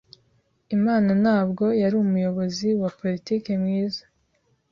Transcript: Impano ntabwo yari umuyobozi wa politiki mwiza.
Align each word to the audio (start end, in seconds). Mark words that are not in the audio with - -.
Impano 0.75 1.11
ntabwo 1.23 1.65
yari 1.81 1.95
umuyobozi 2.03 2.67
wa 2.81 2.89
politiki 2.99 3.49
mwiza. 3.61 4.03